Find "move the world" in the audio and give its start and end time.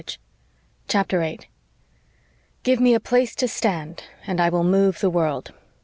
4.63-5.53